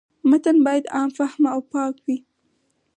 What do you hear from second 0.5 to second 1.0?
باید